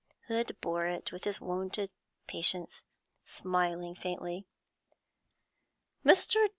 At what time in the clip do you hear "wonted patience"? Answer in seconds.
1.39-2.81